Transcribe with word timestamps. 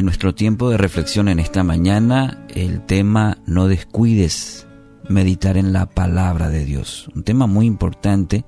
en 0.00 0.04
nuestro 0.04 0.34
tiempo 0.34 0.70
de 0.70 0.76
reflexión 0.76 1.28
en 1.28 1.38
esta 1.38 1.62
mañana, 1.62 2.44
el 2.54 2.84
tema 2.86 3.38
no 3.46 3.68
descuides 3.68 4.66
meditar 5.08 5.56
en 5.56 5.72
la 5.72 5.86
palabra 5.86 6.48
de 6.48 6.64
Dios. 6.64 7.08
Un 7.14 7.22
tema 7.22 7.46
muy 7.46 7.66
importante, 7.66 8.44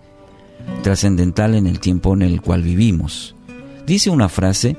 trascendental 0.82 1.54
en 1.54 1.66
el 1.66 1.80
tiempo 1.80 2.14
en 2.14 2.22
el 2.22 2.40
cual 2.40 2.62
vivimos. 2.62 3.34
Dice 3.86 4.10
una 4.10 4.28
frase, 4.28 4.77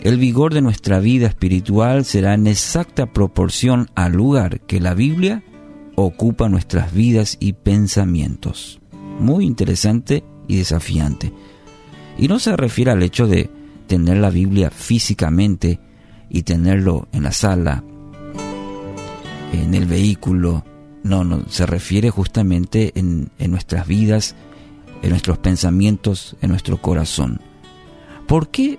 el 0.00 0.18
vigor 0.18 0.52
de 0.52 0.60
nuestra 0.60 1.00
vida 1.00 1.26
espiritual 1.26 2.04
será 2.04 2.34
en 2.34 2.46
exacta 2.46 3.06
proporción 3.06 3.88
al 3.94 4.12
lugar 4.12 4.60
que 4.60 4.80
la 4.80 4.94
Biblia 4.94 5.42
ocupa 5.94 6.48
nuestras 6.48 6.92
vidas 6.92 7.36
y 7.40 7.54
pensamientos. 7.54 8.80
Muy 9.18 9.46
interesante 9.46 10.24
y 10.48 10.56
desafiante. 10.56 11.32
Y 12.18 12.28
no 12.28 12.38
se 12.38 12.56
refiere 12.56 12.90
al 12.90 13.02
hecho 13.02 13.26
de 13.26 13.48
tener 13.86 14.18
la 14.18 14.30
Biblia 14.30 14.70
físicamente 14.70 15.80
y 16.28 16.42
tenerlo 16.42 17.08
en 17.12 17.22
la 17.22 17.32
sala, 17.32 17.84
en 19.52 19.74
el 19.74 19.86
vehículo. 19.86 20.64
No, 21.02 21.22
no, 21.22 21.44
se 21.48 21.66
refiere 21.66 22.10
justamente 22.10 22.92
en, 22.94 23.30
en 23.38 23.50
nuestras 23.50 23.86
vidas, 23.86 24.34
en 25.02 25.10
nuestros 25.10 25.38
pensamientos, 25.38 26.36
en 26.40 26.50
nuestro 26.50 26.80
corazón. 26.80 27.40
¿Por 28.26 28.48
qué 28.48 28.78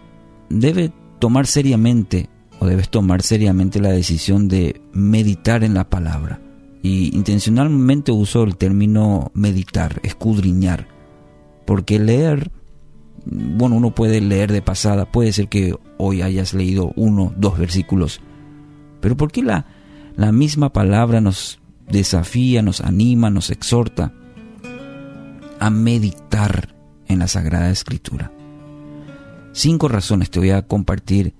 debe 0.50 0.91
tomar 1.20 1.48
seriamente 1.48 2.30
o 2.60 2.66
debes 2.66 2.90
tomar 2.90 3.21
seriamente 3.21 3.80
la 3.80 3.91
decisión 3.91 4.48
de 4.48 4.82
meditar 4.93 5.63
en 5.63 5.74
la 5.74 5.90
palabra? 5.90 6.41
Y 6.82 7.16
intencionalmente 7.16 8.12
uso 8.12 8.43
el 8.43 8.58
término 8.58 9.32
meditar, 9.34 9.99
escudriñar, 10.04 10.88
porque 11.66 11.99
leer 11.99 12.52
bueno, 13.26 13.76
uno 13.77 13.93
puede 13.93 14.21
leer 14.21 14.52
de 14.52 14.62
pasada, 14.62 15.12
puede 15.12 15.34
ser 15.34 15.48
que 15.48 15.76
hoy 15.98 16.21
hayas 16.21 16.54
leído 16.54 16.93
uno, 16.96 17.34
dos 17.36 17.58
versículos, 17.58 18.21
pero 19.02 19.18
¿por 19.18 19.32
qué 19.32 19.41
la, 19.41 19.66
la 20.16 20.32
misma 20.32 20.71
palabra 20.71 21.21
nos 21.21 21.60
desafía, 21.90 22.62
nos 22.62 22.82
anima, 22.82 23.30
nos 23.30 23.49
exhorta 23.49 24.13
a 25.66 25.71
meditar 25.71 26.76
en 27.08 27.18
la 27.18 27.27
Sagrada 27.27 27.71
Escritura? 27.71 28.32
Cinco 29.52 29.88
razones 29.88 30.30
te 30.30 30.38
voy 30.38 30.52
a 30.52 30.62
compartir 30.62 31.34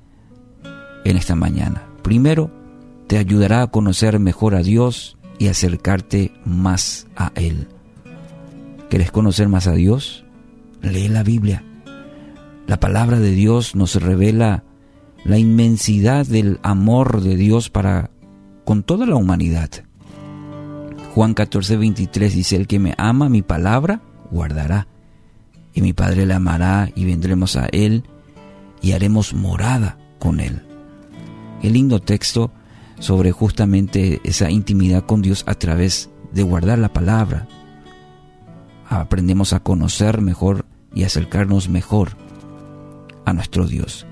en 1.04 1.16
esta 1.16 1.36
mañana. 1.36 1.84
Primero, 2.02 2.50
te 3.06 3.20
ayudará 3.20 3.62
a 3.62 3.68
conocer 3.68 4.18
mejor 4.20 4.56
a 4.56 4.64
Dios 4.64 5.16
y 5.38 5.48
acercarte 5.48 6.34
más 6.44 7.06
a 7.16 7.34
Él. 7.36 7.68
¿Quieres 8.90 9.12
conocer 9.12 9.48
más 9.48 9.68
a 9.68 9.74
Dios? 9.74 10.26
Lee 10.82 11.08
la 11.08 11.22
Biblia. 11.22 11.64
La 12.66 12.80
palabra 12.80 13.20
de 13.20 13.30
Dios 13.30 13.76
nos 13.76 13.94
revela 14.02 14.64
la 15.24 15.38
inmensidad 15.38 16.26
del 16.26 16.60
amor 16.64 17.22
de 17.22 17.36
Dios 17.36 17.70
para 17.70 18.10
con 18.64 18.82
toda 18.82 19.06
la 19.06 19.18
humanidad. 19.18 19.70
Juan 21.14 21.36
14, 21.36 21.78
23 21.78 22.34
dice, 22.34 22.56
el 22.56 22.66
que 22.66 22.80
me 22.80 22.96
ama 22.98 23.30
mi 23.30 23.44
palabra, 23.44 24.02
guardará. 24.32 24.88
Y 25.74 25.82
mi 25.82 25.94
Padre 25.94 26.26
le 26.26 26.34
amará 26.34 26.90
y 26.96 27.06
vendremos 27.06 27.56
a 27.56 27.66
Él 27.66 28.04
y 28.82 28.94
haremos 28.94 29.34
morada 29.34 29.98
con 30.20 30.40
Él. 30.40 30.62
Qué 31.62 31.70
lindo 31.70 32.00
texto 32.00 32.52
sobre 33.00 33.32
justamente 33.32 34.22
esa 34.24 34.50
intimidad 34.50 35.06
con 35.06 35.22
Dios 35.22 35.44
a 35.48 35.56
través 35.56 36.10
de 36.32 36.44
guardar 36.44 36.80
la 36.80 36.94
palabra. 36.94 37.48
Aprendemos 38.88 39.54
a 39.54 39.60
conocer 39.60 40.22
mejor 40.22 40.66
y 40.94 41.04
acercarnos 41.04 41.70
mejor 41.70 42.18
a 43.26 43.34
nuestro 43.34 43.68
Dios. 43.68 44.06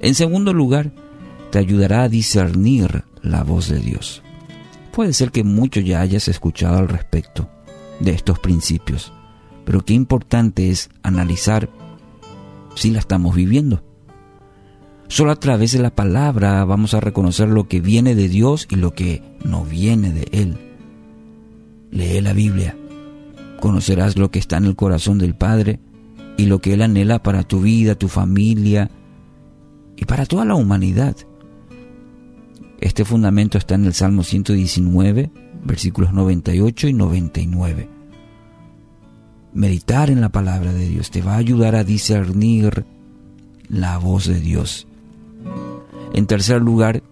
En 0.00 0.14
segundo 0.14 0.52
lugar, 0.52 0.92
te 1.50 1.58
ayudará 1.58 2.02
a 2.02 2.08
discernir 2.08 3.04
la 3.22 3.42
voz 3.42 3.68
de 3.68 3.78
Dios. 3.78 4.22
Puede 4.92 5.12
ser 5.12 5.30
que 5.30 5.44
mucho 5.44 5.80
ya 5.80 6.00
hayas 6.00 6.28
escuchado 6.28 6.78
al 6.78 6.88
respecto 6.88 7.48
de 8.00 8.12
estos 8.12 8.38
principios, 8.38 9.12
pero 9.68 9.84
qué 9.84 9.92
importante 9.92 10.70
es 10.70 10.88
analizar 11.02 11.68
si 12.74 12.90
la 12.90 13.00
estamos 13.00 13.36
viviendo. 13.36 13.82
Solo 15.08 15.30
a 15.30 15.36
través 15.36 15.72
de 15.72 15.78
la 15.78 15.94
palabra 15.94 16.64
vamos 16.64 16.94
a 16.94 17.00
reconocer 17.00 17.50
lo 17.50 17.68
que 17.68 17.82
viene 17.82 18.14
de 18.14 18.30
Dios 18.30 18.66
y 18.70 18.76
lo 18.76 18.94
que 18.94 19.22
no 19.44 19.66
viene 19.66 20.10
de 20.10 20.26
Él. 20.32 20.56
Lee 21.90 22.22
la 22.22 22.32
Biblia. 22.32 22.78
Conocerás 23.60 24.16
lo 24.16 24.30
que 24.30 24.38
está 24.38 24.56
en 24.56 24.64
el 24.64 24.74
corazón 24.74 25.18
del 25.18 25.34
Padre 25.34 25.80
y 26.38 26.46
lo 26.46 26.62
que 26.62 26.72
Él 26.72 26.80
anhela 26.80 27.22
para 27.22 27.42
tu 27.42 27.60
vida, 27.60 27.94
tu 27.94 28.08
familia 28.08 28.90
y 29.96 30.06
para 30.06 30.24
toda 30.24 30.46
la 30.46 30.54
humanidad. 30.54 31.14
Este 32.80 33.04
fundamento 33.04 33.58
está 33.58 33.74
en 33.74 33.84
el 33.84 33.92
Salmo 33.92 34.22
119, 34.22 35.30
versículos 35.62 36.14
98 36.14 36.88
y 36.88 36.94
99. 36.94 37.97
Meditar 39.52 40.10
en 40.10 40.20
la 40.20 40.28
palabra 40.28 40.72
de 40.72 40.88
Dios 40.88 41.10
te 41.10 41.22
va 41.22 41.34
a 41.34 41.38
ayudar 41.38 41.74
a 41.74 41.84
discernir 41.84 42.84
la 43.68 43.98
voz 43.98 44.26
de 44.26 44.40
Dios. 44.40 44.86
En 46.12 46.26
tercer 46.26 46.60
lugar, 46.60 47.02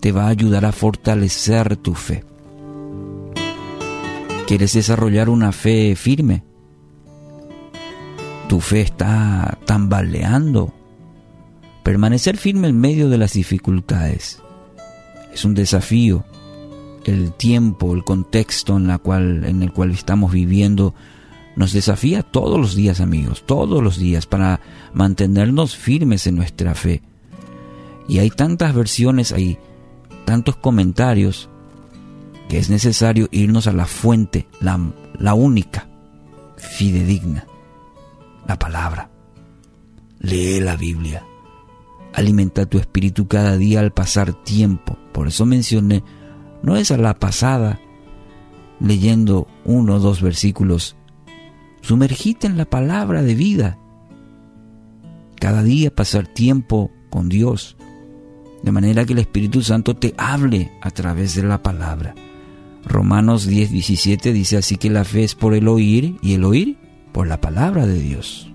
te 0.00 0.12
va 0.12 0.24
a 0.24 0.28
ayudar 0.28 0.64
a 0.64 0.72
fortalecer 0.72 1.76
tu 1.76 1.94
fe. 1.94 2.24
¿Quieres 4.46 4.72
desarrollar 4.72 5.28
una 5.28 5.52
fe 5.52 5.94
firme? 5.96 6.44
tu 8.48 8.60
fe 8.60 8.80
está 8.80 9.58
tambaleando. 9.66 10.74
Permanecer 11.84 12.36
firme 12.36 12.68
en 12.68 12.80
medio 12.80 13.08
de 13.08 13.18
las 13.18 13.34
dificultades 13.34 14.42
es 15.32 15.44
un 15.44 15.54
desafío. 15.54 16.24
El 17.04 17.32
tiempo, 17.32 17.94
el 17.94 18.04
contexto 18.04 18.76
en, 18.76 18.88
la 18.88 18.98
cual, 18.98 19.44
en 19.44 19.62
el 19.62 19.72
cual 19.72 19.92
estamos 19.92 20.32
viviendo 20.32 20.94
nos 21.58 21.72
desafía 21.72 22.22
todos 22.22 22.58
los 22.58 22.74
días, 22.76 23.00
amigos, 23.00 23.44
todos 23.44 23.82
los 23.82 23.98
días 23.98 24.26
para 24.26 24.60
mantenernos 24.94 25.76
firmes 25.76 26.26
en 26.28 26.36
nuestra 26.36 26.74
fe. 26.74 27.02
Y 28.08 28.20
hay 28.20 28.30
tantas 28.30 28.74
versiones, 28.74 29.32
hay 29.32 29.58
tantos 30.24 30.56
comentarios 30.56 31.50
que 32.48 32.58
es 32.58 32.70
necesario 32.70 33.28
irnos 33.32 33.66
a 33.66 33.72
la 33.72 33.86
fuente, 33.86 34.46
la, 34.60 34.80
la 35.18 35.34
única, 35.34 35.88
fidedigna 36.56 37.44
la 38.46 38.56
palabra. 38.56 39.10
Lee 40.20 40.60
la 40.60 40.76
Biblia. 40.76 41.24
Alimenta 42.14 42.66
tu 42.66 42.78
espíritu 42.78 43.26
cada 43.26 43.56
día 43.56 43.80
al 43.80 43.92
pasar 43.92 44.32
tiempo. 44.44 44.96
Por 45.12 45.26
eso 45.26 45.44
mencioné, 45.44 46.04
no 46.62 46.76
es 46.76 46.92
a 46.92 46.96
la 46.96 47.14
pasada 47.14 47.80
leyendo 48.80 49.48
uno 49.64 49.96
o 49.96 49.98
dos 49.98 50.22
versículos. 50.22 50.96
Sumergite 51.80 52.46
en 52.46 52.56
la 52.56 52.64
palabra 52.64 53.22
de 53.22 53.34
vida. 53.34 53.78
Cada 55.36 55.62
día 55.62 55.94
pasar 55.94 56.26
tiempo 56.26 56.90
con 57.10 57.28
Dios. 57.28 57.76
De 58.62 58.72
manera 58.72 59.04
que 59.04 59.12
el 59.12 59.20
Espíritu 59.20 59.62
Santo 59.62 59.94
te 59.94 60.14
hable 60.18 60.70
a 60.82 60.90
través 60.90 61.34
de 61.34 61.44
la 61.44 61.62
palabra. 61.62 62.14
Romanos 62.84 63.46
10, 63.46 63.70
17 63.70 64.32
dice 64.32 64.56
así 64.56 64.76
que 64.76 64.90
la 64.90 65.04
fe 65.04 65.24
es 65.24 65.34
por 65.34 65.54
el 65.54 65.68
oír 65.68 66.16
y 66.22 66.34
el 66.34 66.44
oír 66.44 66.76
por 67.12 67.26
la 67.26 67.40
palabra 67.40 67.86
de 67.86 68.00
Dios. 68.00 68.50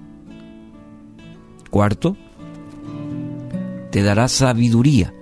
Cuarto, 1.69 2.17
te 3.91 4.01
dará 4.01 4.27
sabiduría 4.27 5.13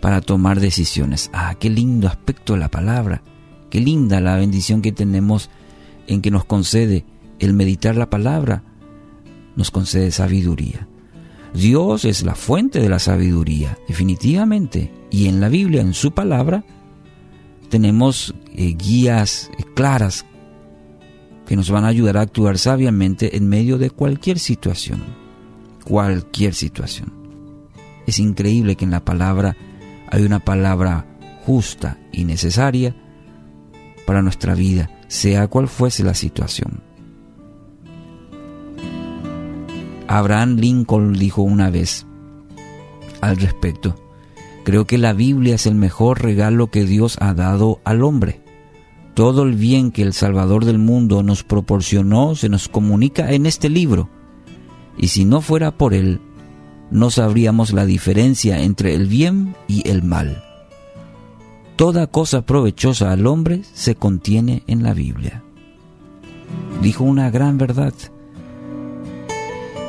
para 0.00 0.20
tomar 0.20 0.60
decisiones. 0.60 1.30
Ah, 1.32 1.54
qué 1.58 1.70
lindo 1.70 2.08
aspecto 2.08 2.54
de 2.54 2.58
la 2.58 2.68
palabra. 2.68 3.22
Qué 3.70 3.80
linda 3.80 4.20
la 4.20 4.36
bendición 4.36 4.82
que 4.82 4.92
tenemos 4.92 5.50
en 6.06 6.22
que 6.22 6.30
nos 6.30 6.44
concede 6.44 7.04
el 7.40 7.54
meditar 7.54 7.96
la 7.96 8.10
palabra. 8.10 8.62
Nos 9.56 9.70
concede 9.70 10.12
sabiduría. 10.12 10.86
Dios 11.54 12.04
es 12.04 12.22
la 12.22 12.36
fuente 12.36 12.80
de 12.80 12.88
la 12.88 13.00
sabiduría, 13.00 13.76
definitivamente. 13.88 14.92
Y 15.10 15.26
en 15.26 15.40
la 15.40 15.48
Biblia, 15.48 15.80
en 15.80 15.94
su 15.94 16.12
palabra, 16.12 16.64
tenemos 17.68 18.34
eh, 18.54 18.74
guías 18.78 19.50
eh, 19.58 19.64
claras 19.74 20.26
que 21.46 21.56
nos 21.56 21.70
van 21.70 21.84
a 21.84 21.88
ayudar 21.88 22.16
a 22.16 22.20
actuar 22.20 22.58
sabiamente 22.58 23.36
en 23.36 23.48
medio 23.48 23.78
de 23.78 23.90
cualquier 23.90 24.38
situación. 24.38 25.02
Cualquier 25.84 26.54
situación. 26.54 27.12
Es 28.06 28.20
increíble 28.20 28.76
que 28.76 28.84
en 28.84 28.92
la 28.92 29.04
palabra 29.04 29.56
hay 30.08 30.22
una 30.22 30.38
palabra 30.38 31.06
justa 31.44 31.98
y 32.12 32.24
necesaria 32.24 32.94
para 34.06 34.22
nuestra 34.22 34.54
vida, 34.54 34.90
sea 35.08 35.48
cual 35.48 35.68
fuese 35.68 36.04
la 36.04 36.14
situación. 36.14 36.89
Abraham 40.10 40.56
Lincoln 40.56 41.12
dijo 41.12 41.42
una 41.42 41.70
vez 41.70 42.04
al 43.20 43.36
respecto, 43.36 43.94
creo 44.64 44.84
que 44.84 44.98
la 44.98 45.12
Biblia 45.12 45.54
es 45.54 45.66
el 45.66 45.76
mejor 45.76 46.20
regalo 46.20 46.66
que 46.68 46.84
Dios 46.84 47.16
ha 47.20 47.32
dado 47.32 47.80
al 47.84 48.02
hombre. 48.02 48.42
Todo 49.14 49.44
el 49.44 49.54
bien 49.54 49.92
que 49.92 50.02
el 50.02 50.12
Salvador 50.12 50.64
del 50.64 50.78
mundo 50.78 51.22
nos 51.22 51.44
proporcionó 51.44 52.34
se 52.34 52.48
nos 52.48 52.66
comunica 52.66 53.30
en 53.30 53.46
este 53.46 53.68
libro, 53.68 54.08
y 54.98 55.08
si 55.08 55.24
no 55.24 55.42
fuera 55.42 55.70
por 55.70 55.94
él, 55.94 56.20
no 56.90 57.10
sabríamos 57.10 57.72
la 57.72 57.86
diferencia 57.86 58.62
entre 58.62 58.94
el 58.96 59.06
bien 59.06 59.54
y 59.68 59.88
el 59.88 60.02
mal. 60.02 60.42
Toda 61.76 62.08
cosa 62.08 62.44
provechosa 62.44 63.12
al 63.12 63.28
hombre 63.28 63.62
se 63.74 63.94
contiene 63.94 64.64
en 64.66 64.82
la 64.82 64.92
Biblia. 64.92 65.44
Dijo 66.82 67.04
una 67.04 67.30
gran 67.30 67.58
verdad. 67.58 67.94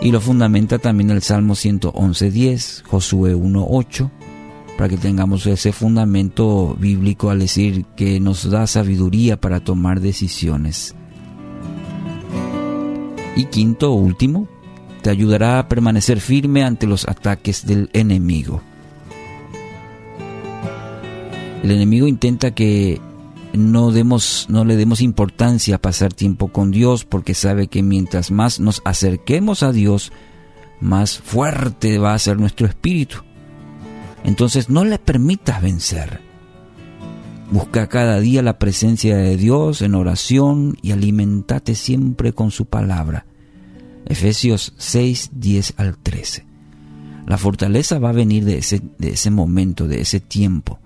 Y 0.02 0.12
lo 0.12 0.20
fundamenta 0.20 0.80
también 0.80 1.12
el 1.12 1.22
Salmo 1.22 1.54
111.10, 1.54 2.84
Josué 2.88 3.36
1.8, 3.36 4.10
para 4.76 4.90
que 4.90 4.98
tengamos 4.98 5.46
ese 5.46 5.72
fundamento 5.72 6.76
bíblico 6.80 7.30
al 7.30 7.38
decir 7.38 7.86
que 7.96 8.20
nos 8.20 8.50
da 8.50 8.66
sabiduría 8.66 9.40
para 9.40 9.60
tomar 9.60 10.00
decisiones. 10.00 10.96
Y 13.36 13.46
quinto, 13.46 13.92
último, 13.92 14.48
te 15.04 15.12
ayudará 15.12 15.60
a 15.60 15.68
permanecer 15.68 16.20
firme 16.20 16.64
ante 16.64 16.88
los 16.88 17.08
ataques 17.08 17.68
del 17.68 17.92
enemigo. 17.94 18.64
El 21.62 21.70
enemigo 21.70 22.08
intenta 22.08 22.56
que 22.56 23.00
no, 23.54 23.92
demos, 23.92 24.48
no 24.50 24.64
le 24.64 24.78
demos 24.78 25.02
importancia 25.02 25.76
a 25.76 25.82
pasar 25.82 26.14
tiempo 26.14 26.50
con 26.50 26.72
Dios 26.72 27.06
porque 27.06 27.34
sabe 27.34 27.68
que 27.68 27.84
mientras 27.84 28.32
más 28.32 28.60
nos 28.60 28.82
acerquemos 28.86 29.64
a 29.64 29.72
Dios, 29.72 30.12
más 30.80 31.20
fuerte 31.20 31.98
va 31.98 32.14
a 32.14 32.20
ser 32.20 32.40
nuestro 32.40 32.68
espíritu. 32.68 33.18
Entonces 34.24 34.70
no 34.70 34.86
le 34.86 35.00
permitas 35.00 35.62
vencer. 35.62 36.22
Busca 37.52 37.88
cada 37.88 38.20
día 38.22 38.42
la 38.42 38.58
presencia 38.58 39.18
de 39.18 39.36
Dios 39.36 39.82
en 39.82 39.96
oración 39.96 40.78
y 40.82 40.92
alimentate 40.92 41.76
siempre 41.76 42.32
con 42.32 42.52
su 42.52 42.66
palabra. 42.66 43.26
Efesios 44.06 44.74
6, 44.78 45.32
10 45.34 45.74
al 45.78 45.98
13. 45.98 46.46
La 47.28 47.38
fortaleza 47.38 48.00
va 48.00 48.10
a 48.10 48.14
venir 48.14 48.46
de 48.46 48.60
ese, 48.60 48.82
de 48.98 49.12
ese 49.12 49.30
momento, 49.30 49.88
de 49.88 50.02
ese 50.02 50.20
tiempo, 50.22 50.80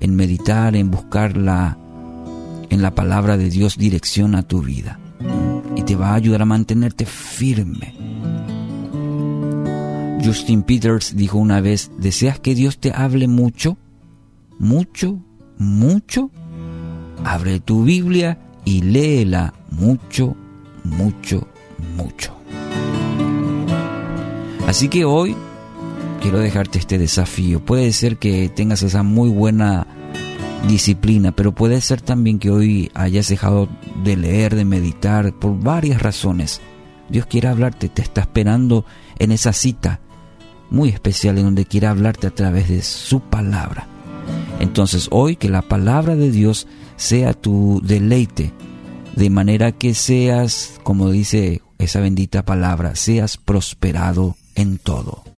en 0.00 0.14
meditar, 0.14 0.76
en 0.76 0.90
buscar 0.90 1.36
la, 1.36 1.78
en 2.72 2.80
la 2.80 2.94
palabra 2.94 3.36
de 3.36 3.50
Dios 3.50 3.76
dirección 3.76 4.34
a 4.34 4.42
tu 4.42 4.62
vida. 4.62 4.98
Y 5.76 5.82
te 5.82 5.94
va 5.94 6.10
a 6.10 6.14
ayudar 6.14 6.40
a 6.40 6.46
mantenerte 6.46 7.04
firme. 7.04 7.94
Justin 10.24 10.62
Peters 10.62 11.14
dijo 11.14 11.36
una 11.36 11.60
vez, 11.60 11.90
¿deseas 11.98 12.40
que 12.40 12.54
Dios 12.54 12.78
te 12.78 12.90
hable 12.90 13.28
mucho? 13.28 13.76
¿Mucho? 14.58 15.18
¿Mucho? 15.58 16.30
Abre 17.24 17.60
tu 17.60 17.84
Biblia 17.84 18.38
y 18.64 18.80
léela 18.80 19.52
mucho, 19.70 20.34
mucho, 20.84 21.46
mucho. 21.96 22.34
Así 24.66 24.88
que 24.88 25.04
hoy 25.04 25.36
quiero 26.22 26.38
dejarte 26.38 26.78
este 26.78 26.96
desafío. 26.96 27.62
Puede 27.62 27.92
ser 27.92 28.16
que 28.16 28.48
tengas 28.48 28.82
esa 28.82 29.02
muy 29.02 29.28
buena 29.28 29.86
disciplina, 30.68 31.32
pero 31.32 31.52
puede 31.52 31.80
ser 31.80 32.00
también 32.00 32.38
que 32.38 32.50
hoy 32.50 32.90
hayas 32.94 33.28
dejado 33.28 33.68
de 34.04 34.16
leer, 34.16 34.54
de 34.54 34.64
meditar, 34.64 35.32
por 35.32 35.58
varias 35.58 36.02
razones. 36.02 36.60
Dios 37.08 37.26
quiere 37.26 37.48
hablarte, 37.48 37.88
te 37.88 38.02
está 38.02 38.22
esperando 38.22 38.84
en 39.18 39.32
esa 39.32 39.52
cita 39.52 40.00
muy 40.72 40.88
especial 40.88 41.36
en 41.36 41.44
donde 41.44 41.66
quiere 41.66 41.86
hablarte 41.86 42.26
a 42.26 42.34
través 42.34 42.68
de 42.68 42.80
su 42.82 43.20
palabra. 43.20 43.86
Entonces 44.58 45.08
hoy 45.10 45.36
que 45.36 45.50
la 45.50 45.62
palabra 45.62 46.16
de 46.16 46.30
Dios 46.30 46.66
sea 46.96 47.34
tu 47.34 47.80
deleite, 47.84 48.52
de 49.14 49.28
manera 49.28 49.72
que 49.72 49.92
seas, 49.92 50.80
como 50.82 51.10
dice 51.10 51.60
esa 51.78 52.00
bendita 52.00 52.44
palabra, 52.44 52.96
seas 52.96 53.36
prosperado 53.36 54.36
en 54.54 54.78
todo. 54.78 55.24